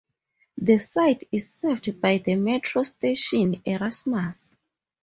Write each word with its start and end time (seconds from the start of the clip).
This 0.57 0.91
site 0.93 1.25
is 1.31 1.53
served 1.53 2.01
by 2.01 2.17
the 2.17 2.33
metro 2.35 2.81
station: 2.81 3.61
Erasmus. 3.65 4.57